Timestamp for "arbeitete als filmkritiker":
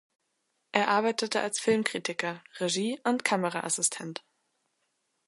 0.87-2.43